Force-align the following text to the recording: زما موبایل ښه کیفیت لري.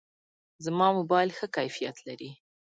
زما 0.65 0.87
موبایل 0.97 1.29
ښه 1.37 1.47
کیفیت 1.57 1.97
لري. 2.07 2.31